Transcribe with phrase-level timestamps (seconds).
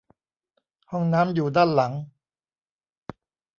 [0.91, 1.93] ห้องน้ำอยู่ด้านหลัง